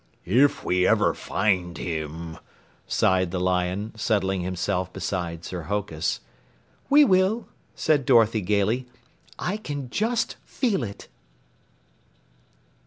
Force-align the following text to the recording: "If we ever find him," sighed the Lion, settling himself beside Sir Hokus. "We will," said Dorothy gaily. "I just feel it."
"If 0.25 0.63
we 0.65 0.87
ever 0.87 1.13
find 1.13 1.77
him," 1.77 2.39
sighed 2.87 3.29
the 3.29 3.39
Lion, 3.39 3.93
settling 3.95 4.41
himself 4.41 4.91
beside 4.91 5.45
Sir 5.45 5.61
Hokus. 5.65 6.21
"We 6.89 7.05
will," 7.05 7.47
said 7.75 8.03
Dorothy 8.07 8.41
gaily. 8.41 8.87
"I 9.37 9.57
just 9.57 10.37
feel 10.43 10.81
it." 10.83 11.07